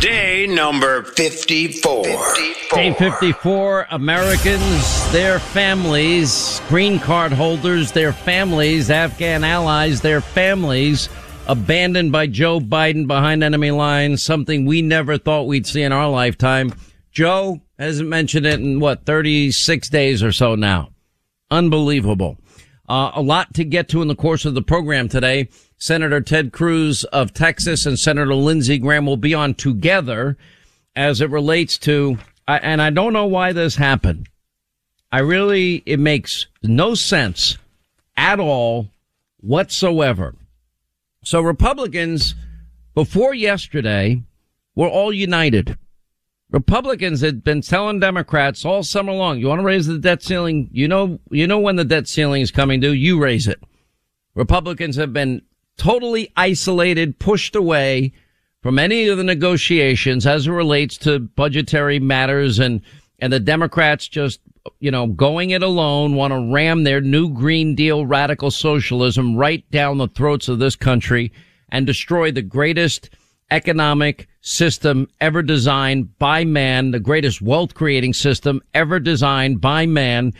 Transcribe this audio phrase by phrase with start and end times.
[0.00, 2.02] Day number 54.
[2.74, 11.08] Day 54, Americans, their families, green card holders, their families, Afghan allies, their families,
[11.46, 16.10] abandoned by Joe Biden behind enemy lines, something we never thought we'd see in our
[16.10, 16.74] lifetime.
[17.10, 20.90] Joe hasn't mentioned it in what, 36 days or so now.
[21.50, 22.36] Unbelievable.
[22.86, 25.48] Uh, a lot to get to in the course of the program today.
[25.80, 30.36] Senator Ted Cruz of Texas and Senator Lindsey Graham will be on together
[30.94, 34.28] as it relates to, and I don't know why this happened.
[35.10, 37.56] I really, it makes no sense
[38.14, 38.90] at all
[39.38, 40.34] whatsoever.
[41.24, 42.34] So Republicans
[42.94, 44.22] before yesterday
[44.74, 45.78] were all united.
[46.50, 50.68] Republicans had been telling Democrats all summer long, you want to raise the debt ceiling?
[50.72, 53.62] You know, you know when the debt ceiling is coming due, you raise it.
[54.34, 55.40] Republicans have been
[55.80, 58.12] totally isolated, pushed away
[58.62, 62.82] from any of the negotiations as it relates to budgetary matters and,
[63.18, 64.40] and the Democrats just,
[64.78, 69.68] you know, going it alone, want to ram their new Green Deal radical socialism right
[69.70, 71.32] down the throats of this country
[71.70, 73.08] and destroy the greatest
[73.50, 80.34] economic system ever designed by man, the greatest wealth creating system ever designed by man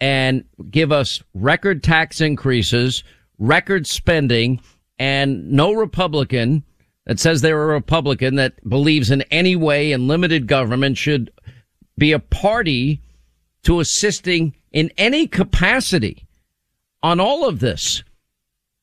[0.00, 3.04] and give us record tax increases,
[3.38, 4.58] record spending,
[4.98, 6.64] and no Republican
[7.06, 11.30] that says they're a Republican that believes in any way in limited government should
[11.96, 13.00] be a party
[13.62, 16.26] to assisting in any capacity
[17.02, 18.02] on all of this.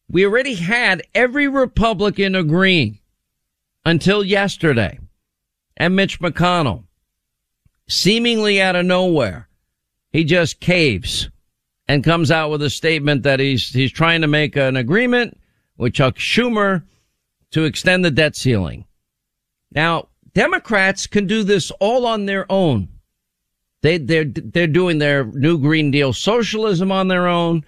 [0.09, 2.99] We already had every Republican agreeing
[3.85, 4.99] until yesterday.
[5.75, 6.83] And Mitch McConnell,
[7.87, 9.49] seemingly out of nowhere,
[10.11, 11.29] he just caves
[11.87, 15.37] and comes out with a statement that he's, he's trying to make an agreement
[15.77, 16.83] with Chuck Schumer
[17.51, 18.85] to extend the debt ceiling.
[19.71, 22.89] Now, Democrats can do this all on their own.
[23.81, 27.65] They, they're, they're doing their new Green Deal socialism on their own.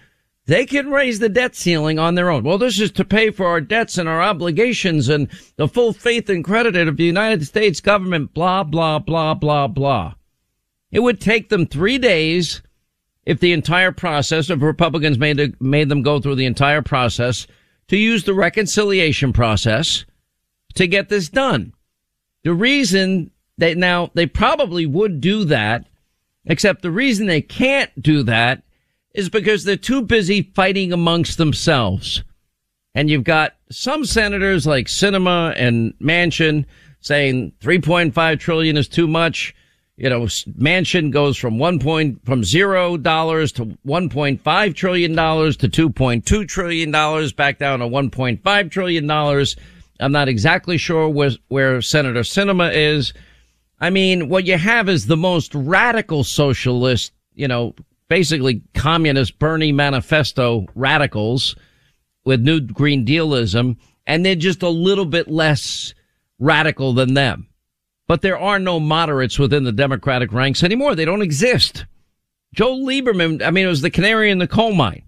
[0.47, 2.44] They can raise the debt ceiling on their own.
[2.44, 5.28] Well, this is to pay for our debts and our obligations and
[5.58, 10.13] the full faith and credit of the United States government, blah, blah, blah, blah, blah.
[10.91, 12.62] It would take them three days
[13.25, 17.47] if the entire process of Republicans made, made them go through the entire process
[17.88, 20.06] to use the reconciliation process
[20.75, 21.73] to get this done.
[22.44, 25.88] The reason that now they probably would do that,
[26.46, 28.63] except the reason they can't do that
[29.13, 32.23] is because they're too busy fighting amongst themselves.
[32.94, 36.66] And you've got some senators like Sinema and Manchin
[37.02, 39.56] saying 3.5 trillion is too much.
[39.97, 45.69] You know, Manchin goes from one point, from zero dollars to 1.5 trillion dollars to
[45.69, 49.55] 2.2 trillion dollars back down to 1.5 trillion dollars.
[50.01, 53.13] I'm not exactly sure where, where Senator Sinema is.
[53.79, 57.73] I mean, what you have is the most radical socialist, you know,
[58.09, 61.55] basically communist Bernie manifesto radicals
[62.25, 65.94] with new Green Dealism, and they're just a little bit less
[66.38, 67.47] radical than them.
[68.07, 70.95] But there are no moderates within the Democratic ranks anymore.
[70.95, 71.85] They don't exist.
[72.53, 75.03] Joe Lieberman, I mean, it was the canary in the coal mine.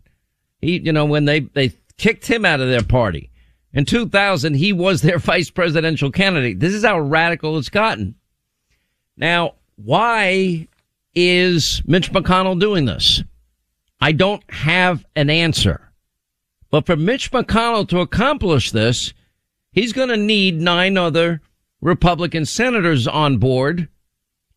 [0.61, 3.29] He, you know, when they, they kicked him out of their party.
[3.73, 6.59] In 2000, he was their vice presidential candidate.
[6.59, 8.15] This is how radical it's gotten.
[9.15, 10.67] Now, why
[11.13, 13.23] is Mitch McConnell doing this?
[14.01, 15.91] I don't have an answer.
[16.69, 19.13] But for Mitch McConnell to accomplish this,
[19.71, 21.41] he's going to need nine other
[21.81, 23.88] Republican senators on board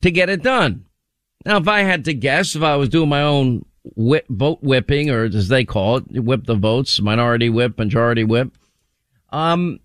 [0.02, 0.84] to get it done.
[1.44, 3.64] Now, if I had to guess, if I was doing my own
[3.96, 8.56] whip, vote whipping, or as they call it, whip the votes, minority whip, majority whip,
[9.30, 9.80] um,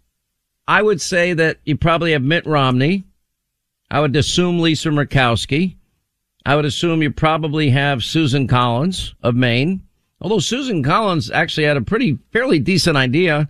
[0.67, 3.03] I would say that you probably have Mitt Romney.
[3.89, 5.75] I would assume Lisa Murkowski.
[6.45, 9.81] I would assume you probably have Susan Collins of Maine.
[10.21, 13.47] Although Susan Collins actually had a pretty fairly decent idea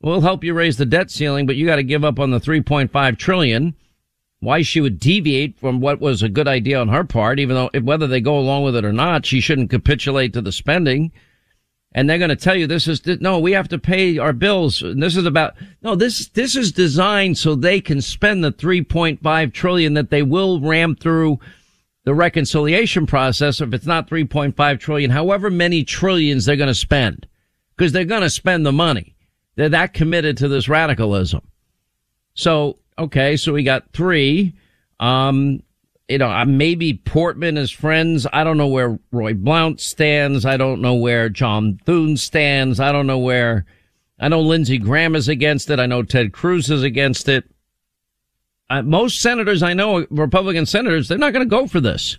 [0.00, 2.40] We'll help you raise the debt ceiling, but you got to give up on the
[2.40, 3.74] 3.5 trillion.
[4.40, 7.70] Why she would deviate from what was a good idea on her part, even though
[7.80, 11.10] whether they go along with it or not, she shouldn't capitulate to the spending.
[11.90, 14.82] And they're going to tell you this is, no, we have to pay our bills.
[14.82, 19.52] And this is about, no, this, this is designed so they can spend the 3.5
[19.52, 21.40] trillion that they will ram through
[22.04, 23.60] the reconciliation process.
[23.60, 27.26] If it's not 3.5 trillion, however many trillions they're going to spend,
[27.76, 29.16] because they're going to spend the money.
[29.58, 31.42] They're that committed to this radicalism.
[32.34, 34.54] So, okay, so we got three.
[35.00, 35.64] Um,
[36.08, 38.24] you know, uh, maybe Portman is friends.
[38.32, 40.46] I don't know where Roy Blunt stands.
[40.46, 42.78] I don't know where John Thune stands.
[42.78, 43.66] I don't know where,
[44.20, 45.80] I know Lindsey Graham is against it.
[45.80, 47.44] I know Ted Cruz is against it.
[48.70, 52.18] uh, most senators I know, Republican senators, they're not going to go for this.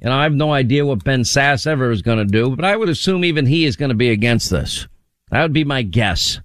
[0.00, 2.76] And I have no idea what Ben Sasse ever is going to do, but I
[2.76, 4.86] would assume even he is going to be against this.
[5.30, 6.40] That would be my guess.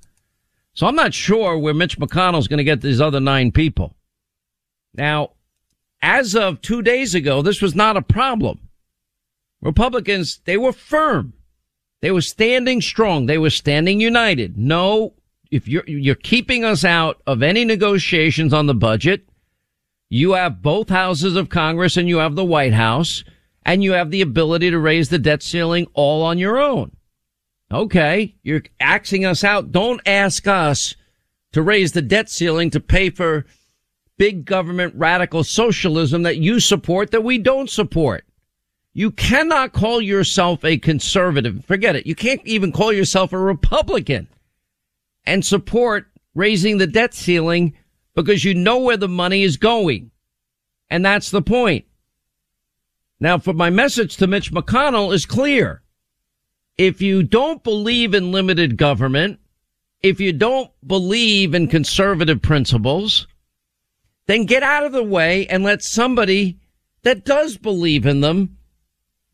[0.73, 3.95] So I'm not sure where Mitch McConnell is going to get these other nine people.
[4.95, 5.31] Now,
[6.01, 8.59] as of two days ago, this was not a problem.
[9.61, 11.33] Republicans, they were firm.
[12.01, 13.27] They were standing strong.
[13.27, 14.57] They were standing united.
[14.57, 15.13] No,
[15.51, 19.29] if you're, you're keeping us out of any negotiations on the budget,
[20.09, 23.23] you have both houses of Congress and you have the White House
[23.65, 26.91] and you have the ability to raise the debt ceiling all on your own.
[27.73, 28.35] Okay.
[28.43, 29.71] You're axing us out.
[29.71, 30.95] Don't ask us
[31.53, 33.45] to raise the debt ceiling to pay for
[34.17, 38.25] big government radical socialism that you support that we don't support.
[38.93, 41.65] You cannot call yourself a conservative.
[41.65, 42.05] Forget it.
[42.05, 44.27] You can't even call yourself a Republican
[45.25, 47.73] and support raising the debt ceiling
[48.13, 50.11] because you know where the money is going.
[50.91, 51.85] And that's the point.
[53.19, 55.82] Now, for my message to Mitch McConnell is clear.
[56.77, 59.39] If you don't believe in limited government,
[60.01, 63.27] if you don't believe in conservative principles,
[64.27, 66.59] then get out of the way and let somebody
[67.03, 68.57] that does believe in them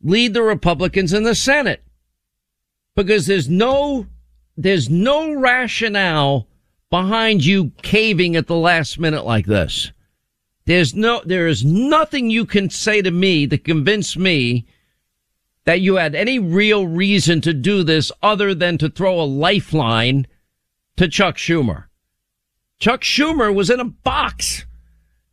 [0.02, 1.82] lead the Republicans in the Senate.
[2.94, 4.06] Because there's no,
[4.56, 6.48] there's no rationale
[6.90, 9.92] behind you caving at the last minute like this.
[10.66, 14.66] There's no, there is nothing you can say to me to convince me
[15.64, 20.26] that you had any real reason to do this other than to throw a lifeline
[20.96, 21.84] to Chuck Schumer.
[22.78, 24.64] Chuck Schumer was in a box.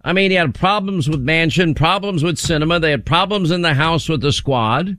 [0.03, 2.79] I mean, he had problems with Manchin, problems with Sinema.
[2.79, 4.97] They had problems in the House with the squad.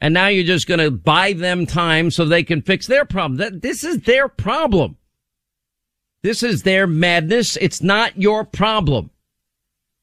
[0.00, 3.38] And now you're just going to buy them time so they can fix their problem.
[3.38, 4.96] That, this is their problem.
[6.22, 7.56] This is their madness.
[7.56, 9.10] It's not your problem.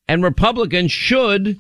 [0.07, 1.59] And Republicans should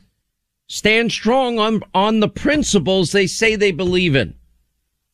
[0.69, 4.35] stand strong on, on the principles they say they believe in.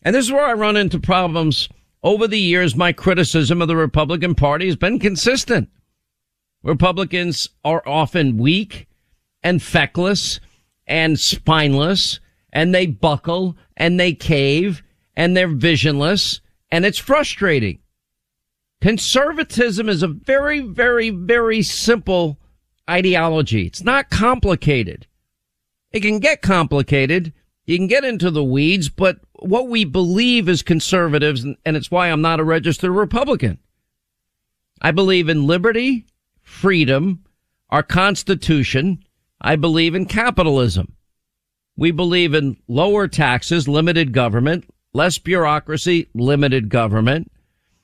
[0.04, 1.68] And this is where I run into problems.
[2.04, 5.70] Over the years, my criticism of the Republican Party has been consistent.
[6.62, 8.88] Republicans are often weak
[9.42, 10.40] and feckless
[10.86, 12.20] and spineless
[12.54, 14.84] and they buckle and they cave
[15.16, 17.80] and they're visionless and it's frustrating.
[18.82, 22.40] Conservatism is a very, very, very simple
[22.90, 23.66] ideology.
[23.66, 25.08] It's not complicated.
[25.96, 27.32] It can get complicated.
[27.66, 32.10] You can get into the weeds, but what we believe as conservatives, and it's why
[32.10, 33.60] I'm not a registered Republican.
[34.82, 36.06] I believe in liberty
[36.42, 37.24] freedom,
[37.70, 39.06] our Constitution.
[39.40, 40.98] I believe in capitalism.
[41.78, 47.32] We believe in lower taxes, limited government, less bureaucracy, limited government.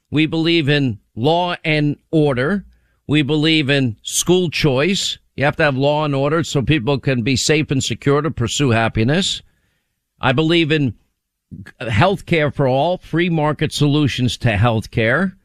[0.09, 2.65] We believe in law and order.
[3.07, 5.17] We believe in school choice.
[5.41, 8.29] You have to have law and order so people can be safe and secure to
[8.29, 9.41] pursue happiness.
[10.19, 10.93] I believe in
[11.79, 15.35] health care for all, free market solutions to health care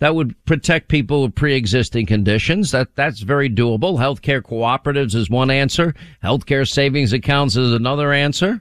[0.00, 2.72] that would protect people with pre-existing conditions.
[2.72, 3.96] That, that's very doable.
[3.96, 5.94] Healthcare cooperatives is one answer.
[6.20, 8.60] Healthcare savings accounts is another answer.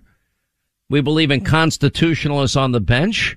[0.92, 3.36] We believe in constitutionalists on the bench.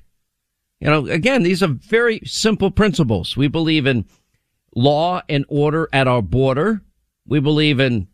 [0.81, 3.35] You know, again, these are very simple principles.
[3.35, 4.05] We believe in
[4.75, 6.83] law and order at our border.
[7.27, 8.09] We believe in,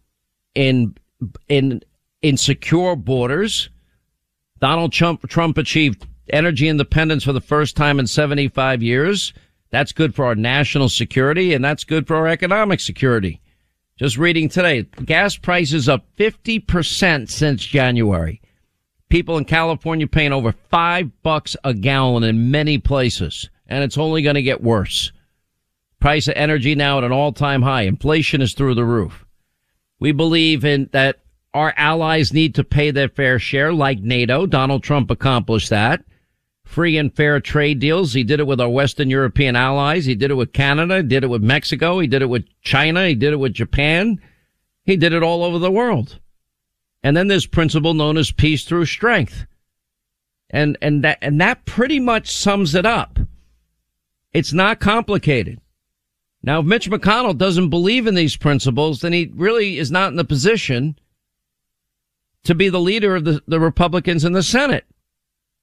[0.54, 0.96] in,
[1.48, 1.82] in,
[2.22, 3.68] in secure borders.
[4.60, 9.32] Donald Trump, Trump achieved energy independence for the first time in 75 years.
[9.70, 13.40] That's good for our national security and that's good for our economic security.
[13.98, 18.40] Just reading today, gas prices up 50% since January.
[19.08, 24.22] People in California paying over five bucks a gallon in many places, and it's only
[24.22, 25.12] going to get worse.
[26.02, 27.82] Price of energy now at an all-time high.
[27.82, 29.24] Inflation is through the roof.
[30.00, 31.20] We believe in that
[31.54, 34.46] our allies need to pay their fair share like NATO.
[34.46, 36.02] Donald Trump accomplished that
[36.64, 38.14] free and fair trade deals.
[38.14, 40.04] He did it with our Western European allies.
[40.04, 40.96] He did it with Canada.
[40.96, 42.00] He did it with Mexico.
[42.00, 43.06] He did it with China.
[43.06, 44.20] He did it with Japan.
[44.84, 46.18] He did it all over the world.
[47.04, 49.46] And then this principle known as peace through strength.
[50.50, 53.20] And, and that, and that pretty much sums it up.
[54.32, 55.60] It's not complicated.
[56.42, 60.16] Now, if Mitch McConnell doesn't believe in these principles, then he really is not in
[60.16, 60.98] the position
[62.44, 64.84] to be the leader of the, the Republicans in the Senate.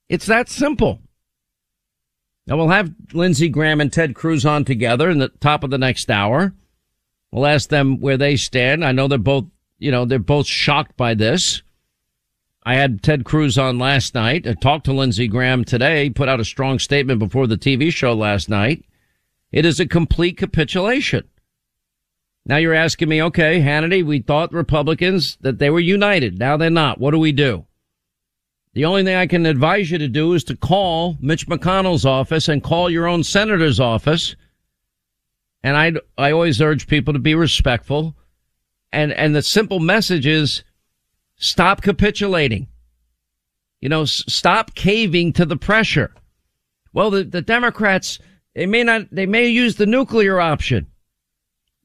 [0.07, 0.99] It's that simple.
[2.47, 5.77] Now we'll have Lindsey Graham and Ted Cruz on together in the top of the
[5.77, 6.53] next hour.
[7.31, 8.83] We'll ask them where they stand.
[8.83, 9.45] I know they're both,
[9.77, 11.61] you know, they're both shocked by this.
[12.63, 14.47] I had Ted Cruz on last night.
[14.47, 16.09] I talked to Lindsey Graham today.
[16.09, 18.83] Put out a strong statement before the TV show last night.
[19.51, 21.27] It is a complete capitulation.
[22.45, 26.39] Now you're asking me, okay, Hannity, we thought Republicans that they were united.
[26.39, 26.99] Now they're not.
[26.99, 27.65] What do we do?
[28.73, 32.47] The only thing I can advise you to do is to call Mitch McConnell's office
[32.47, 34.35] and call your own senator's office.
[35.63, 38.15] And I, I always urge people to be respectful.
[38.91, 40.63] And, and the simple message is
[41.35, 42.67] stop capitulating.
[43.81, 46.13] You know, s- stop caving to the pressure.
[46.93, 48.19] Well, the, the Democrats,
[48.59, 50.87] they may not, they may use the nuclear option.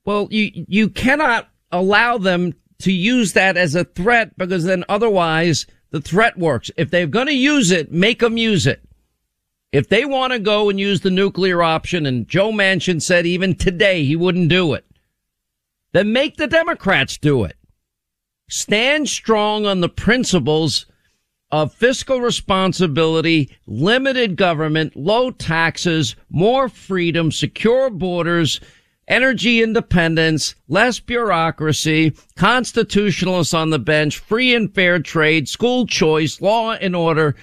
[0.04, 5.66] Well, you, you cannot allow them to use that as a threat because then otherwise
[5.90, 6.72] the threat works.
[6.76, 8.82] If they're going to use it, make them use it.
[9.70, 13.54] If they want to go and use the nuclear option, and Joe Manchin said even
[13.54, 14.84] today he wouldn't do it,
[15.92, 17.56] then make the Democrats do it.
[18.48, 20.86] Stand strong on the principles
[21.54, 28.60] of fiscal responsibility, limited government, low taxes, more freedom, secure borders,
[29.06, 36.72] energy independence, less bureaucracy, constitutionalists on the bench, free and fair trade, school choice, law
[36.72, 37.36] and order,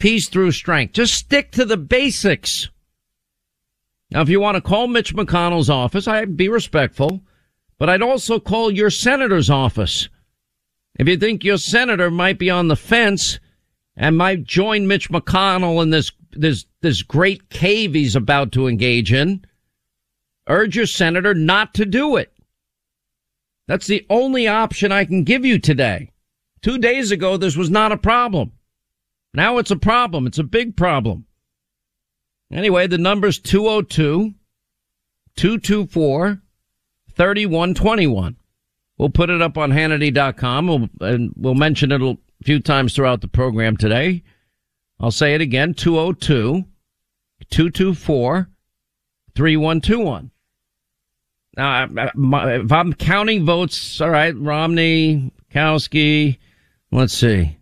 [0.00, 0.94] peace through strength.
[0.94, 2.68] Just stick to the basics.
[4.10, 7.22] Now, if you want to call Mitch McConnell's office, I'd be respectful,
[7.78, 10.08] but I'd also call your senator's office.
[10.98, 13.38] If you think your senator might be on the fence
[13.96, 19.12] and might join Mitch McConnell in this, this, this great cave he's about to engage
[19.12, 19.44] in,
[20.48, 22.32] urge your senator not to do it.
[23.68, 26.10] That's the only option I can give you today.
[26.62, 28.52] Two days ago, this was not a problem.
[29.34, 30.26] Now it's a problem.
[30.26, 31.26] It's a big problem.
[32.52, 34.34] Anyway, the number's 202
[35.36, 36.42] 224
[37.14, 38.36] 3121.
[38.98, 43.28] We'll put it up on Hannity.com and we'll mention it a few times throughout the
[43.28, 44.20] program today.
[44.98, 46.64] I'll say it again 202
[47.50, 48.48] 224
[49.36, 50.30] 3121.
[51.56, 56.38] Now, if I'm counting votes, all right, Romney, Kowski,
[56.90, 57.58] let's see.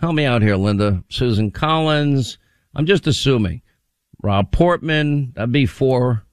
[0.00, 1.04] Help me out here, Linda.
[1.10, 2.38] Susan Collins.
[2.74, 3.62] I'm just assuming.
[4.20, 6.24] Rob Portman, that'd be four.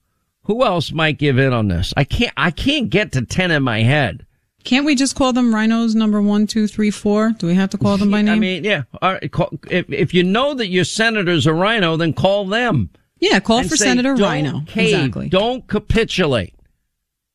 [0.46, 1.94] Who else might give in on this?
[1.96, 4.26] I can't, I can't get to 10 in my head.
[4.64, 7.32] Can't we just call them RINOs number one, two, three, four?
[7.38, 8.36] Do we have to call them by name?
[8.36, 8.84] I mean, yeah.
[9.02, 12.90] All right, call, if, if you know that your senator's a RINO, then call them.
[13.20, 14.62] yeah, call for say, Senator "Don't RINO.
[14.68, 15.30] cave, Exactly.
[15.30, 16.54] Don't capitulate.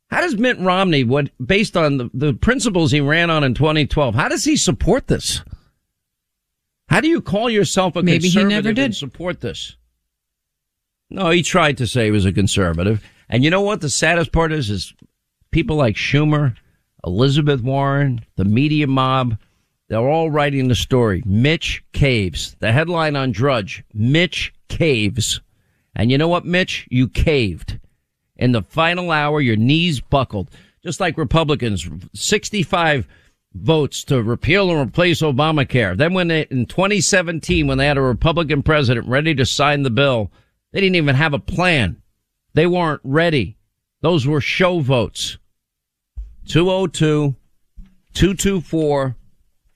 [0.08, 4.14] How does Mitt Romney, what based on the, the principles he ran on in 2012,
[4.14, 5.42] how does he support this?
[6.88, 8.84] How do you call yourself a Maybe he conservative never did.
[8.84, 9.76] and support this?
[11.10, 13.02] No, he tried to say he was a conservative.
[13.28, 14.70] And you know what the saddest part is?
[14.70, 14.94] Is
[15.50, 16.54] people like Schumer,
[17.06, 19.38] Elizabeth Warren, the media mob,
[19.88, 21.22] they're all writing the story.
[21.24, 22.56] Mitch caves.
[22.58, 25.40] The headline on Drudge, Mitch caves.
[25.94, 26.88] And you know what, Mitch?
[26.90, 27.78] You caved.
[28.36, 30.50] In the final hour, your knees buckled.
[30.82, 33.06] Just like Republicans, 65
[33.54, 35.96] votes to repeal and replace Obamacare.
[35.96, 39.90] Then when they, in 2017, when they had a Republican president ready to sign the
[39.90, 40.30] bill,
[40.72, 42.02] they didn't even have a plan.
[42.54, 43.56] They weren't ready.
[44.02, 45.38] Those were show votes.
[46.46, 47.34] 202
[48.14, 49.16] 224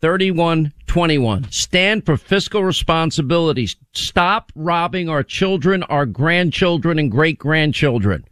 [0.00, 1.50] 3121.
[1.50, 3.77] Stand for fiscal responsibilities.
[3.93, 8.25] Stop robbing our children, our grandchildren, and great grandchildren.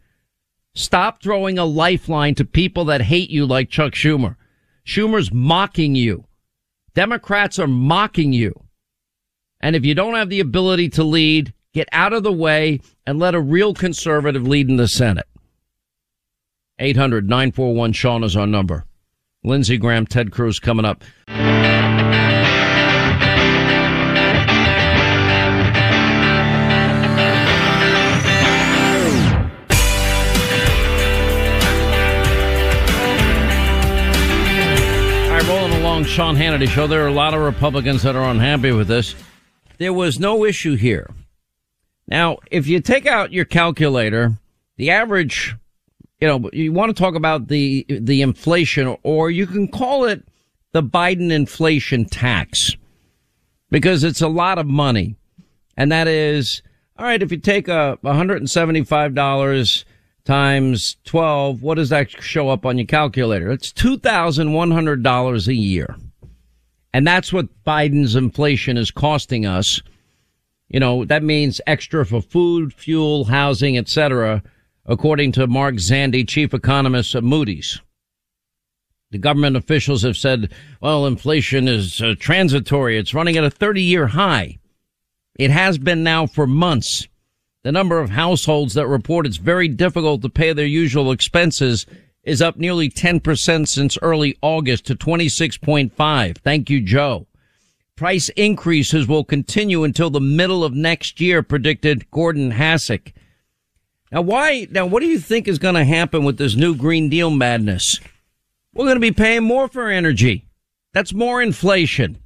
[0.73, 4.35] Stop throwing a lifeline to people that hate you like Chuck Schumer.
[4.85, 6.25] Schumer's mocking you.
[6.95, 8.53] Democrats are mocking you.
[9.61, 13.19] And if you don't have the ability to lead, get out of the way and
[13.19, 15.27] let a real conservative lead in the Senate.
[16.79, 18.85] 800 941 Sean is our number.
[19.43, 21.03] Lindsey Graham, Ted Cruz coming up.
[36.09, 36.87] Sean Hannity show.
[36.87, 39.15] There are a lot of Republicans that are unhappy with this.
[39.77, 41.09] There was no issue here.
[42.07, 44.33] Now, if you take out your calculator,
[44.75, 45.55] the average,
[46.19, 50.27] you know, you want to talk about the the inflation, or you can call it
[50.71, 52.75] the Biden inflation tax,
[53.69, 55.15] because it's a lot of money,
[55.77, 56.61] and that is
[56.97, 57.23] all right.
[57.23, 59.85] If you take a one hundred and seventy five dollars
[60.25, 63.51] times 12, what does that show up on your calculator?
[63.51, 65.95] It's $2,100 a year.
[66.93, 69.81] And that's what Biden's inflation is costing us.
[70.67, 74.43] You know, that means extra for food, fuel, housing, etc.,
[74.89, 77.79] according to Mark Zandi, chief economist at Moody's.
[79.11, 82.97] The government officials have said, well, inflation is uh, transitory.
[82.97, 84.57] It's running at a 30 year high.
[85.37, 87.07] It has been now for months.
[87.63, 91.85] The number of households that report it's very difficult to pay their usual expenses
[92.23, 96.37] is up nearly 10% since early August to 26.5.
[96.37, 97.27] Thank you, Joe.
[97.95, 103.13] Price increases will continue until the middle of next year, predicted Gordon Hassick.
[104.11, 104.67] Now, why?
[104.71, 107.99] Now, what do you think is going to happen with this new Green Deal madness?
[108.73, 110.45] We're going to be paying more for energy.
[110.93, 112.17] That's more inflation.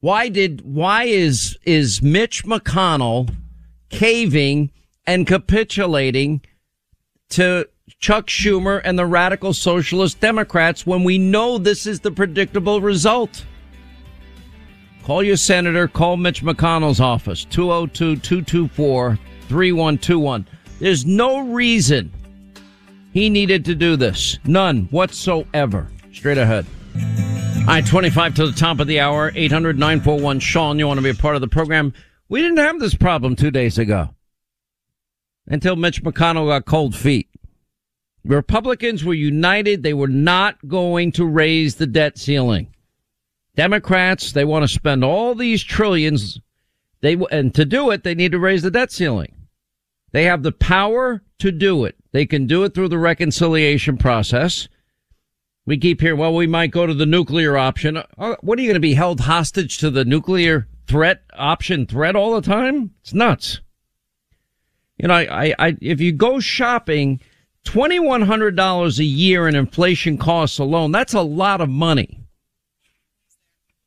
[0.00, 3.34] Why did, why is, is Mitch McConnell
[3.88, 4.70] caving
[5.06, 6.42] and capitulating
[7.30, 7.68] to
[7.98, 13.46] Chuck Schumer and the radical socialist Democrats when we know this is the predictable result?
[15.04, 19.18] Call your senator, call Mitch McConnell's office, 202 224
[19.48, 20.46] 3121.
[20.78, 22.12] There's no reason
[23.12, 24.38] he needed to do this.
[24.44, 25.88] None whatsoever.
[26.12, 26.66] Straight ahead.
[27.60, 30.78] All right, 25 to the top of the hour, 800 941 Sean.
[30.78, 31.92] You want to be a part of the program?
[32.28, 34.10] We didn't have this problem two days ago
[35.46, 37.28] until Mitch McConnell got cold feet.
[38.24, 39.82] Republicans were united.
[39.82, 42.74] They were not going to raise the debt ceiling.
[43.54, 46.40] Democrats, they want to spend all these trillions.
[47.00, 49.32] They, and to do it, they need to raise the debt ceiling.
[50.16, 51.94] They have the power to do it.
[52.12, 54.66] They can do it through the reconciliation process.
[55.66, 57.98] We keep hearing, well, we might go to the nuclear option.
[57.98, 62.16] Uh, what are you going to be held hostage to the nuclear threat option threat
[62.16, 62.92] all the time?
[63.02, 63.60] It's nuts.
[64.96, 67.20] You know, I, I, if you go shopping,
[67.66, 72.20] $2,100 a year in inflation costs alone, that's a lot of money.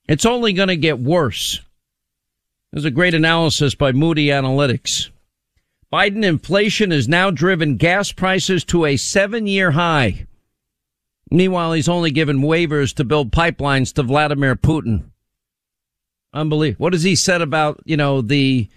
[0.07, 1.59] It's only going to get worse.
[2.71, 5.09] There's a great analysis by Moody Analytics.
[5.91, 10.27] Biden inflation has now driven gas prices to a seven year high.
[11.31, 15.09] Meanwhile, he's only given waivers to build pipelines to Vladimir Putin.
[16.33, 16.83] Unbelievable.
[16.83, 18.67] What has he said about, you know, the,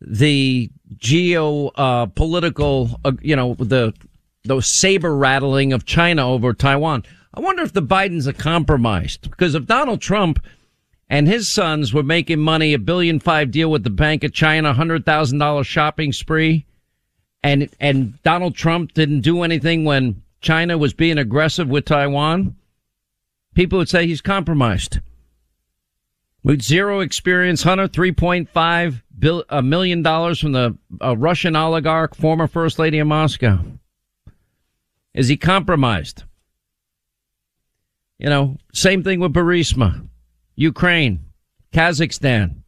[0.00, 3.92] the geo, uh, political, uh, you know, the,
[4.44, 7.04] the saber rattling of China over Taiwan?
[7.32, 10.44] I wonder if the Bidens are compromised because if Donald Trump
[11.10, 14.72] and his sons were making money, a billion five deal with the Bank of China,
[14.72, 16.64] hundred thousand dollar shopping spree,
[17.42, 22.56] and and Donald Trump didn't do anything when China was being aggressive with Taiwan.
[23.54, 25.00] People would say he's compromised.
[26.44, 32.78] With zero experience, Hunter, three point five million dollars from the Russian oligarch, former first
[32.78, 33.58] lady of Moscow.
[35.12, 36.22] Is he compromised?
[38.16, 40.06] You know, same thing with Burisma.
[40.56, 41.24] Ukraine,
[41.72, 42.62] Kazakhstan.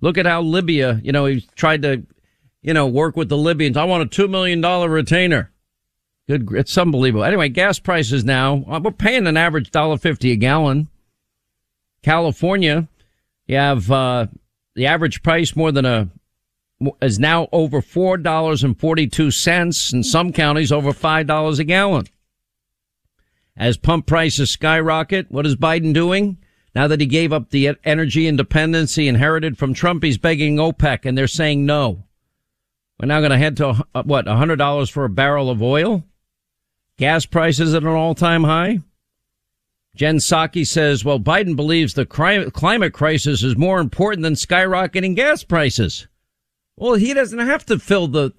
[0.00, 2.02] Look at how Libya, you know, he tried to,
[2.62, 3.76] you know, work with the Libyans.
[3.76, 5.50] I want a $2 million retainer.
[6.26, 6.48] Good.
[6.52, 7.24] It's unbelievable.
[7.24, 10.88] Anyway, gas prices now, uh, we're paying an average $1.50 a gallon.
[12.02, 12.88] California,
[13.46, 14.26] you have, uh,
[14.74, 16.08] the average price more than a,
[17.02, 19.92] is now over $4.42.
[19.92, 22.06] In some counties, over $5 a gallon.
[23.56, 26.38] As pump prices skyrocket, what is Biden doing?
[26.74, 31.04] Now that he gave up the energy independence he inherited from Trump, he's begging OPEC
[31.04, 32.04] and they're saying no.
[33.00, 36.04] We're now going to head to uh, what, $100 for a barrel of oil?
[36.98, 38.80] Gas prices at an all time high?
[39.96, 45.42] Jen Psaki says, well, Biden believes the climate crisis is more important than skyrocketing gas
[45.42, 46.06] prices.
[46.76, 48.32] Well, he doesn't have to fill the,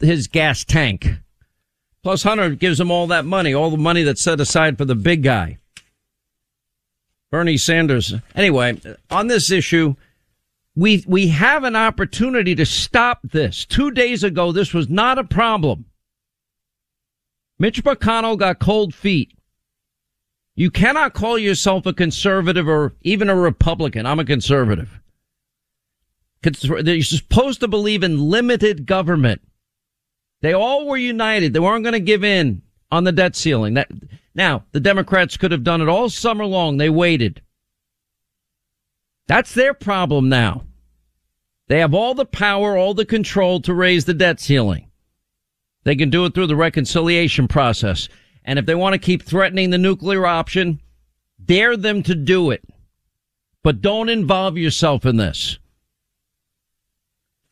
[0.00, 1.08] his gas tank.
[2.02, 4.94] Plus Hunter gives him all that money, all the money that's set aside for the
[4.94, 5.58] big guy.
[7.36, 8.14] Bernie Sanders.
[8.34, 9.94] Anyway, on this issue,
[10.74, 13.66] we, we have an opportunity to stop this.
[13.66, 15.84] Two days ago, this was not a problem.
[17.58, 19.36] Mitch McConnell got cold feet.
[20.54, 24.06] You cannot call yourself a conservative or even a Republican.
[24.06, 24.98] I'm a conservative.
[26.42, 29.42] You're supposed to believe in limited government.
[30.40, 31.52] They all were united.
[31.52, 33.74] They weren't going to give in on the debt ceiling.
[33.74, 33.88] That
[34.36, 36.76] now the Democrats could have done it all summer long.
[36.76, 37.42] They waited.
[39.26, 40.64] That's their problem now.
[41.68, 44.90] They have all the power, all the control to raise the debt ceiling.
[45.82, 48.08] They can do it through the reconciliation process.
[48.44, 50.80] And if they want to keep threatening the nuclear option,
[51.44, 52.62] dare them to do it.
[53.64, 55.58] But don't involve yourself in this.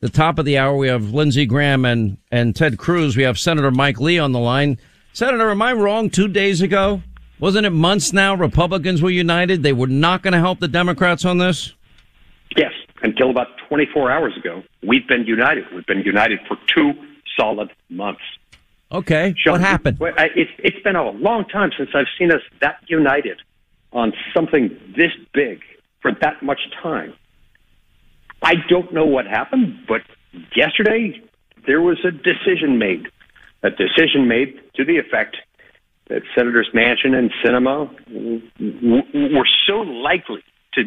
[0.00, 3.16] The top of the hour, we have Lindsey Graham and, and Ted Cruz.
[3.16, 4.78] We have Senator Mike Lee on the line.
[5.14, 7.00] Senator, am I wrong two days ago?
[7.38, 9.62] Wasn't it months now Republicans were united?
[9.62, 11.72] They were not going to help the Democrats on this?
[12.56, 14.64] Yes, until about 24 hours ago.
[14.82, 15.66] We've been united.
[15.72, 16.94] We've been united for two
[17.38, 18.22] solid months.
[18.90, 19.98] Okay, Sean, what happened?
[20.00, 23.40] It's, it's been a long time since I've seen us that united
[23.92, 25.60] on something this big
[26.02, 27.14] for that much time.
[28.42, 30.00] I don't know what happened, but
[30.56, 31.22] yesterday
[31.68, 33.06] there was a decision made
[33.64, 35.36] a decision made to the effect
[36.08, 37.88] that Senators Manchin and Sinema
[39.34, 40.84] were so likely to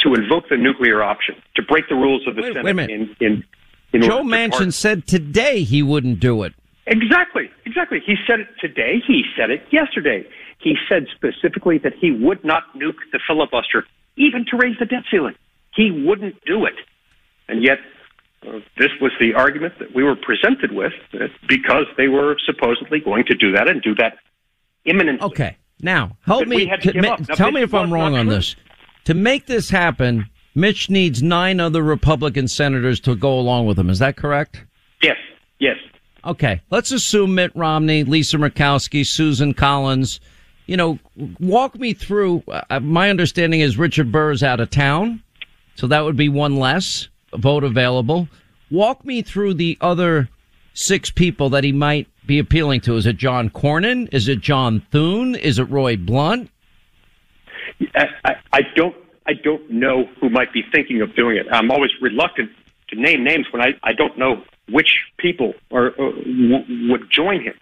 [0.00, 2.64] to invoke the nuclear option, to break the rules of the wait, Senate.
[2.64, 3.16] Wait a minute.
[3.20, 3.44] In, in,
[3.92, 6.54] in Joe Manchin said today he wouldn't do it.
[6.86, 8.00] Exactly, exactly.
[8.04, 9.02] He said it today.
[9.06, 10.26] He said it yesterday.
[10.58, 13.84] He said specifically that he would not nuke the filibuster,
[14.16, 15.34] even to raise the debt ceiling.
[15.74, 16.74] He wouldn't do it.
[17.48, 17.78] And yet,
[18.78, 23.24] this was the argument that we were presented with uh, because they were supposedly going
[23.26, 24.18] to do that and do that
[24.84, 25.26] imminently.
[25.26, 25.56] Okay.
[25.80, 26.66] Now, help me.
[26.66, 28.36] to ma- Now, tell me if I'm wrong on true.
[28.36, 28.56] this.
[29.04, 33.90] To make this happen, Mitch needs nine other Republican senators to go along with him.
[33.90, 34.64] Is that correct?
[35.02, 35.16] Yes,
[35.58, 35.76] yes.
[36.24, 36.60] Okay.
[36.70, 40.20] Let's assume Mitt Romney, Lisa Murkowski, Susan Collins.
[40.66, 40.98] You know,
[41.40, 42.42] walk me through.
[42.48, 45.22] Uh, my understanding is Richard Burr is out of town,
[45.74, 48.28] so that would be one less vote available.
[48.70, 50.28] Walk me through the other
[50.72, 52.96] six people that he might be appealing to.
[52.96, 54.08] Is it John Cornyn?
[54.12, 55.34] Is it John Thune?
[55.34, 56.50] Is it Roy Blunt?
[57.94, 58.94] I, I, I don't
[59.26, 61.46] I don't know who might be thinking of doing it.
[61.50, 62.50] I'm always reluctant
[62.90, 67.42] to name names when I, I don't know which people are, uh, w- would join
[67.42, 67.54] him.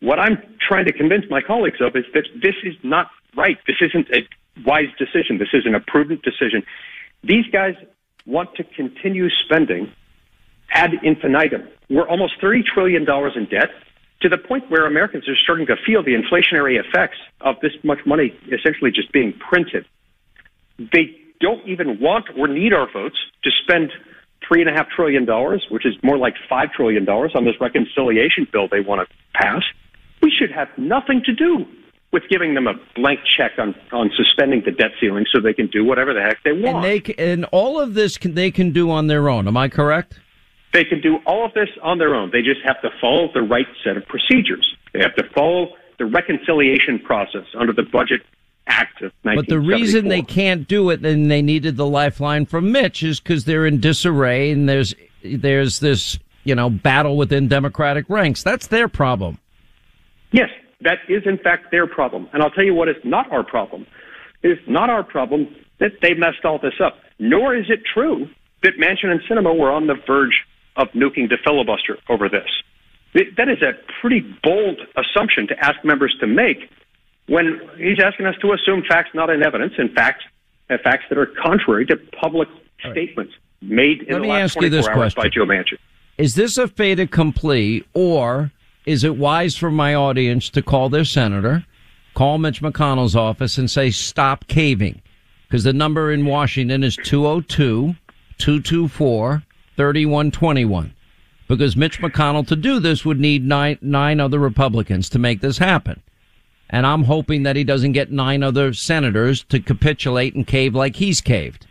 [0.00, 3.56] What I'm trying to convince my colleagues of is that this is not right.
[3.66, 4.26] This isn't a
[4.64, 5.38] wise decision.
[5.38, 6.64] This isn't a prudent decision.
[7.22, 7.74] These guys
[8.26, 9.92] want to continue spending
[10.72, 11.68] ad infinitum.
[11.88, 13.70] We're almost $30 trillion in debt
[14.22, 17.98] to the point where Americans are starting to feel the inflationary effects of this much
[18.06, 19.84] money essentially just being printed.
[20.78, 23.92] They don't even want or need our votes to spend
[24.46, 27.54] three and a half trillion dollars, which is more like five trillion dollars on this
[27.60, 29.62] reconciliation bill they want to pass.
[30.22, 31.66] We should have nothing to do
[32.16, 35.66] with giving them a blank check on, on suspending the debt ceiling so they can
[35.66, 36.76] do whatever the heck they want.
[36.76, 39.46] And they and all of this can, they can do on their own.
[39.46, 40.18] Am I correct?
[40.72, 42.30] They can do all of this on their own.
[42.32, 44.66] They just have to follow the right set of procedures.
[44.94, 48.22] They have to follow the reconciliation process under the Budget
[48.66, 49.42] Act of 1974.
[49.42, 53.20] But the reason they can't do it and they needed the lifeline from Mitch is
[53.20, 58.42] because they're in disarray and there's there's this you know battle within Democratic ranks.
[58.42, 59.38] That's their problem.
[60.32, 60.48] Yes,
[60.80, 62.28] that is in fact their problem.
[62.32, 63.86] And I'll tell you what is not our problem.
[64.42, 66.98] It is not our problem that they messed all this up.
[67.18, 68.28] Nor is it true
[68.62, 70.44] that Manchin and Sinema were on the verge
[70.76, 72.48] of nuking the filibuster over this.
[73.36, 76.70] That is a pretty bold assumption to ask members to make
[77.28, 80.22] when he's asking us to assume facts not in evidence, in fact,
[80.70, 82.48] uh, facts that are contrary to public
[82.90, 85.32] statements made in Let the me last ask you 24 this hours by question.
[85.32, 85.78] Joe Manchin.
[86.18, 88.52] Is this a fait accompli, or
[88.86, 91.66] is it wise for my audience to call their senator,
[92.14, 95.02] call Mitch McConnell's office, and say stop caving?
[95.46, 97.96] Because the number in Washington is 202
[98.38, 99.42] 224
[99.76, 100.94] 3121.
[101.48, 105.58] Because Mitch McConnell to do this would need nine, nine other Republicans to make this
[105.58, 106.02] happen.
[106.70, 110.96] And I'm hoping that he doesn't get nine other senators to capitulate and cave like
[110.96, 111.66] he's caved.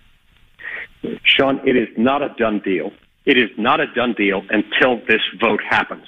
[1.23, 2.91] Sean, it is not a done deal.
[3.25, 6.05] It is not a done deal until this vote happens.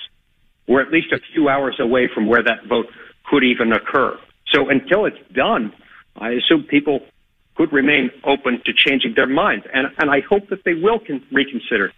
[0.68, 2.88] We're at least a few hours away from where that vote
[3.30, 4.18] could even occur.
[4.54, 5.74] So until it's done,
[6.18, 7.02] I assume people
[7.56, 9.66] could remain open to changing their minds.
[9.74, 11.92] And, and I hope that they will con- reconsider.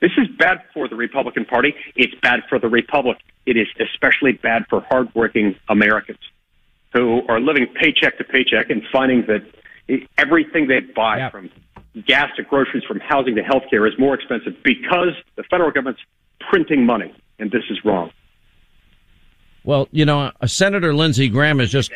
[0.00, 1.74] This is bad for the Republican Party.
[1.96, 3.18] It's bad for the Republic.
[3.46, 6.18] It is especially bad for hardworking Americans
[6.92, 9.42] who are living paycheck to paycheck and finding that
[10.18, 11.32] everything they buy Yep.
[11.32, 11.50] from
[12.06, 16.00] gas to groceries, from housing to healthcare is more expensive because the federal government's
[16.50, 18.10] printing money, and this is wrong.
[19.64, 21.90] Well, you know, uh, Senator Lindsey Graham has just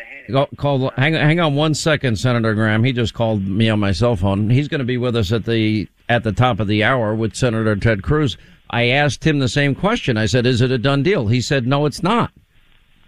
[0.57, 0.91] called.
[0.97, 2.83] Hang, hang on one second, Senator Graham.
[2.83, 4.49] He just called me on my cell phone.
[4.49, 7.35] He's going to be with us at the at the top of the hour with
[7.35, 8.37] Senator Ted Cruz.
[8.71, 10.17] I asked him the same question.
[10.17, 12.31] I said, "Is it a done deal?" He said, "No, it's not."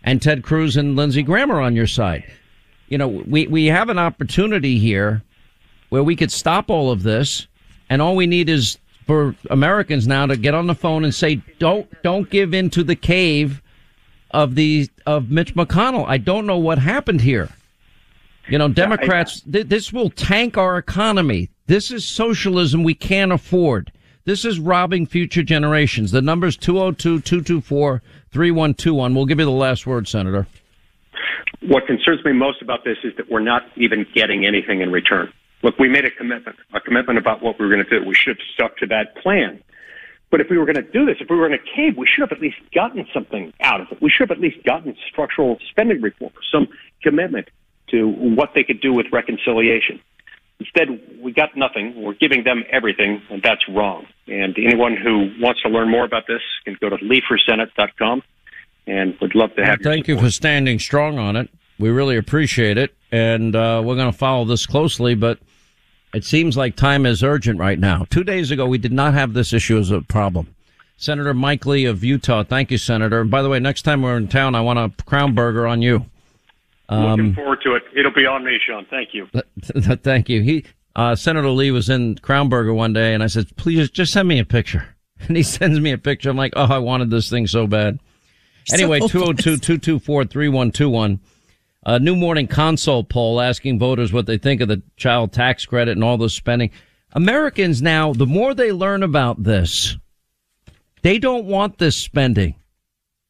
[0.03, 2.23] And Ted Cruz and Lindsey Graham are on your side.
[2.87, 5.23] You know, we we have an opportunity here
[5.89, 7.47] where we could stop all of this,
[7.89, 8.77] and all we need is
[9.11, 12.83] for Americans now to get on the phone and say, "Don't don't give in to
[12.83, 13.61] the cave."
[14.33, 16.07] of the of Mitch McConnell.
[16.07, 17.49] I don't know what happened here.
[18.47, 19.41] You know, Democrats.
[19.41, 21.49] Th- this will tank our economy.
[21.67, 23.91] This is socialism we can't afford.
[24.23, 26.11] This is robbing future generations.
[26.11, 29.13] The number's 202-224-3121.
[29.13, 30.47] We'll give you the last word, Senator.
[31.61, 35.33] What concerns me most about this is that we're not even getting anything in return.
[35.63, 38.05] Look, we made a commitment, a commitment about what we were going to do.
[38.05, 39.61] We should have stuck to that plan.
[40.31, 42.07] But if we were going to do this, if we were going to cave, we
[42.07, 44.01] should have at least gotten something out of it.
[44.01, 46.69] We should have at least gotten structural spending reform, some
[47.03, 47.49] commitment
[47.89, 49.99] to what they could do with reconciliation.
[50.59, 52.01] Instead, we got nothing.
[52.01, 54.05] We're giving them everything, and that's wrong.
[54.27, 58.23] And anyone who wants to learn more about this can go to leeforsenate.com
[58.87, 59.79] and would love to have.
[59.83, 61.49] Well, thank you for standing strong on it.
[61.79, 65.15] We really appreciate it, and uh, we're going to follow this closely.
[65.15, 65.39] But
[66.13, 68.05] it seems like time is urgent right now.
[68.09, 70.53] Two days ago, we did not have this issue as a problem.
[70.97, 72.43] Senator Mike Lee of Utah.
[72.43, 73.21] Thank you, Senator.
[73.21, 75.81] And by the way, next time we're in town, I want a crown burger on
[75.81, 76.05] you.
[76.89, 77.83] Um, Looking forward to it.
[77.95, 78.85] It'll be on me, Sean.
[78.89, 79.27] Thank you.
[80.03, 80.41] Thank you.
[80.41, 84.11] He, uh, Senator Lee was in Crown Burger one day, and I said, "Please, just
[84.13, 84.87] send me a picture."
[85.27, 86.31] And he sends me a picture.
[86.31, 87.99] I'm like, "Oh, I wanted this thing so bad."
[88.73, 91.19] Anyway, 202-224-3121.
[91.83, 95.93] A new morning consult poll asking voters what they think of the child tax credit
[95.93, 96.69] and all the spending.
[97.13, 99.97] Americans now, the more they learn about this,
[101.01, 102.55] they don't want this spending.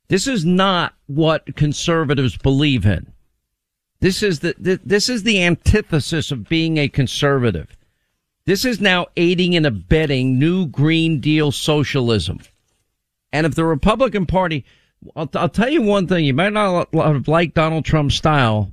[0.09, 3.13] This is not what conservatives believe in.
[4.01, 7.77] This is the, this is the antithesis of being a conservative.
[8.45, 12.39] This is now aiding and abetting new Green Deal socialism.
[13.31, 14.65] And if the Republican Party,
[15.15, 18.71] I'll, I'll tell you one thing, you might not have liked Donald Trump's style.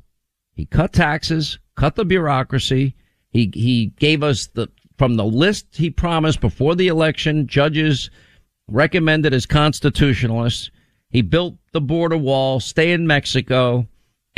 [0.54, 2.94] He cut taxes, cut the bureaucracy.
[3.30, 8.10] He, he gave us the, from the list he promised before the election, judges
[8.66, 10.70] recommended as constitutionalists.
[11.10, 13.86] He built the border wall, stay in Mexico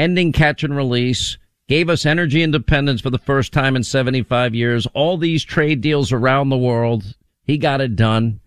[0.01, 1.37] ending catch and release,
[1.69, 6.11] gave us energy independence for the first time in 75 years, all these trade deals
[6.11, 7.15] around the world.
[7.45, 8.41] He got it done.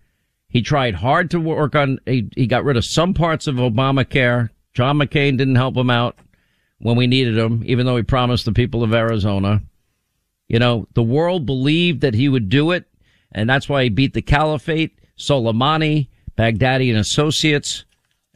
[0.54, 4.50] He tried hard to work on, he, he got rid of some parts of Obamacare.
[4.72, 6.16] John McCain didn't help him out
[6.78, 9.62] when we needed him, even though he promised the people of Arizona.
[10.46, 12.84] You know, the world believed that he would do it,
[13.32, 16.06] and that's why he beat the caliphate, Soleimani,
[16.38, 17.84] Baghdadi and associates.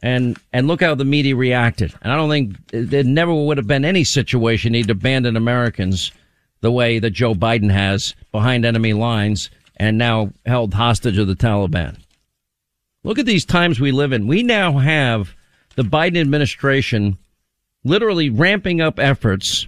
[0.03, 1.93] And, and look how the media reacted.
[2.01, 6.11] And I don't think there never would have been any situation he'd abandon Americans
[6.59, 11.35] the way that Joe Biden has behind enemy lines and now held hostage of the
[11.35, 11.97] Taliban.
[13.03, 14.27] Look at these times we live in.
[14.27, 15.35] We now have
[15.75, 17.17] the Biden administration
[17.83, 19.67] literally ramping up efforts,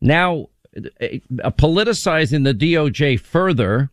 [0.00, 3.90] now uh, politicizing the DOJ further.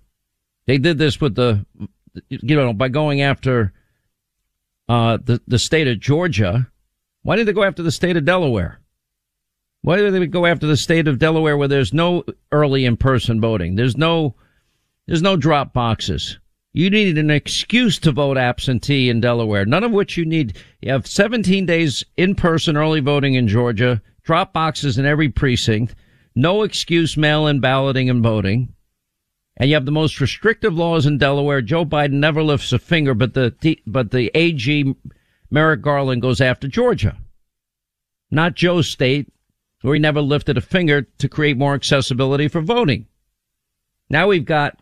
[0.66, 1.66] They did this with the,
[2.30, 3.74] you know, by going after
[4.90, 6.68] uh, the, the state of Georgia.
[7.22, 8.80] Why did they go after the state of Delaware?
[9.82, 13.76] Why did they go after the state of Delaware where there's no early in-person voting?
[13.76, 14.36] There's no,
[15.08, 16.40] there's no drop boxes.
[16.74, 20.58] You need an excuse to vote absentee in Delaware, none of which you need.
[20.82, 25.94] You have 17 days in-person early voting in Georgia, drop boxes in every precinct,
[26.36, 28.74] no excuse mail-in balloting and voting
[29.58, 31.62] and you have the most restrictive laws in Delaware.
[31.62, 34.96] Joe Biden never lifts a finger, but the but the AG
[35.52, 37.18] Merrick Garland goes after Georgia,
[38.32, 39.32] not Joe's state,
[39.82, 43.08] where he never lifted a finger to create more accessibility for voting.
[44.10, 44.80] Now we've got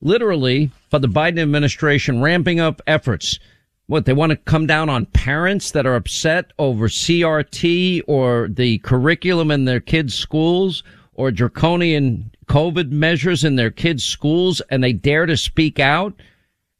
[0.00, 3.38] literally for the Biden administration ramping up efforts.
[3.86, 8.76] What they want to come down on parents that are upset over CRT or the
[8.80, 10.82] curriculum in their kids' schools
[11.14, 16.12] or draconian COVID measures in their kids' schools and they dare to speak out.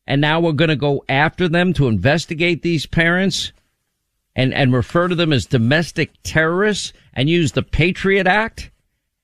[0.06, 3.50] And now we're going to go after them to investigate these parents
[4.36, 8.71] and, and refer to them as domestic terrorists and use the Patriot Act.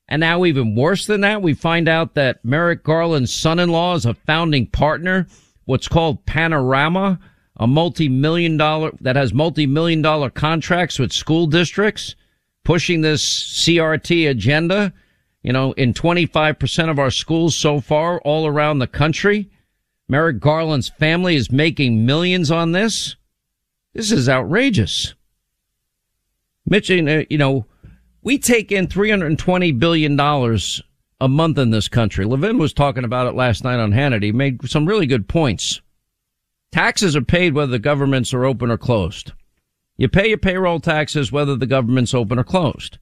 [0.08, 4.14] And now even worse than that, we find out that Merrick Garland's son-in-law is a
[4.14, 5.26] founding partner,
[5.66, 7.18] what's called Panorama,
[7.56, 12.14] a multi-million dollar, that has multi-million dollar contracts with school districts,
[12.64, 14.92] pushing this CRT agenda
[15.42, 19.50] you know, in 25% of our schools so far all around the country.
[20.08, 23.16] Merrick Garland's family is making millions on this.
[23.94, 25.14] This is outrageous.
[26.66, 27.66] Mitch, you know,
[28.22, 30.18] we take in $320 billion
[31.20, 32.24] a month in this country.
[32.24, 35.80] Levin was talking about it last night on Hannity, made some really good points.
[36.70, 39.32] Taxes are paid whether the governments are open or closed.
[39.96, 42.98] You pay your payroll taxes whether the government's open or closed.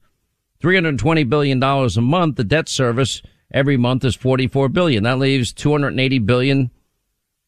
[0.61, 2.37] $320 billion a month.
[2.37, 5.03] The debt service every month is 44 billion.
[5.03, 6.71] That leaves 280 billion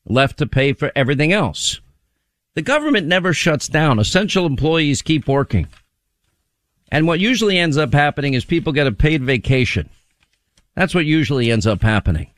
[0.05, 1.81] left to pay for everything else.
[2.53, 3.99] The government never shuts down.
[3.99, 5.67] Essential employees keep working.
[6.91, 9.89] And what usually ends up happening is people get a paid vacation.
[10.75, 12.31] That's what usually ends up happening.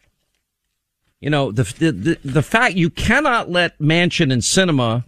[1.19, 5.03] You know, the, the, the fact you cannot let Manchin and Sinema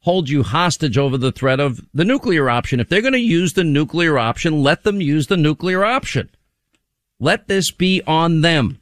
[0.00, 2.78] hold you hostage over the threat of the nuclear option.
[2.78, 6.30] If they're going to use the nuclear option, let them use the nuclear option.
[7.18, 8.78] Let this be on them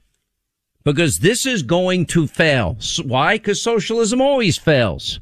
[0.85, 2.77] because this is going to fail.
[3.03, 3.39] Why?
[3.39, 5.19] Because socialism always fails.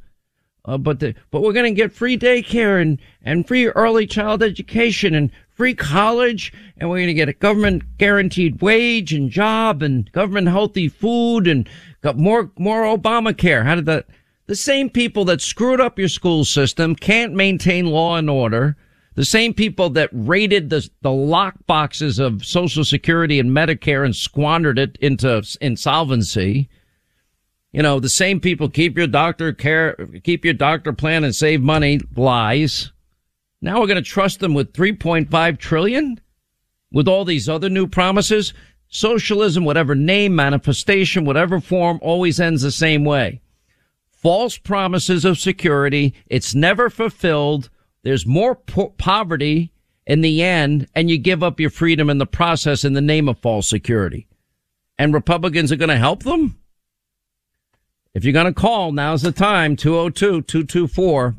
[0.64, 4.42] Uh, but the, but we're going to get free daycare and, and free early child
[4.42, 9.82] education and free college and we're going to get a government guaranteed wage and job
[9.82, 11.68] and government healthy food and
[12.00, 13.64] got more, more Obamacare.
[13.64, 14.06] How did that,
[14.46, 18.76] The same people that screwed up your school system can't maintain law and order.
[19.14, 24.16] The same people that raided the, the lock boxes of Social Security and Medicare and
[24.16, 26.68] squandered it into insolvency.
[27.72, 31.62] You know, the same people keep your doctor care, keep your doctor plan and save
[31.62, 32.92] money lies.
[33.62, 36.20] Now we're going to trust them with 3.5 trillion
[36.92, 38.52] with all these other new promises.
[38.88, 43.40] Socialism, whatever name, manifestation, whatever form, always ends the same way.
[44.10, 46.14] False promises of security.
[46.26, 47.70] It's never fulfilled.
[48.02, 49.72] There's more po- poverty
[50.06, 53.28] in the end, and you give up your freedom in the process in the name
[53.28, 54.28] of false security.
[54.98, 56.58] And Republicans are going to help them?
[58.14, 61.34] If you're going to call, now's the time 202 224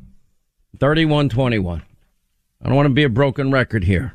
[0.80, 1.84] 3121.
[2.62, 4.14] I don't want to be a broken record here,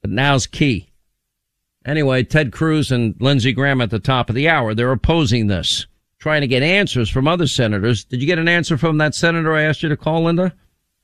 [0.00, 0.88] but now's key.
[1.84, 5.86] Anyway, Ted Cruz and Lindsey Graham at the top of the hour, they're opposing this,
[6.18, 8.04] trying to get answers from other senators.
[8.04, 10.54] Did you get an answer from that senator I asked you to call, Linda?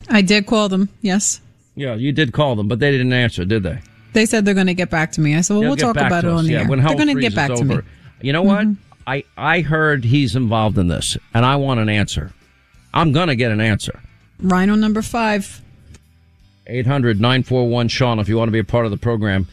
[0.09, 1.41] I did call them, yes.
[1.75, 3.81] Yeah, you did call them, but they didn't answer, did they?
[4.13, 5.35] They said they're going to get back to me.
[5.35, 6.39] I said, well, They'll we'll talk about it us.
[6.39, 6.69] on the yeah, air.
[6.69, 7.83] When They're going to get back is to over.
[7.83, 7.89] me.
[8.21, 8.67] You know what?
[8.67, 8.94] Mm-hmm.
[9.07, 12.33] I, I heard he's involved in this, and I want an answer.
[12.93, 14.01] I'm going to get an answer.
[14.41, 15.61] RINO number five.
[16.67, 19.47] 800 941 Sean, if you want to be a part of the program.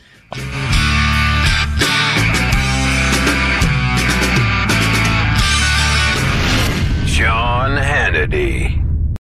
[7.06, 8.91] Sean Hannity.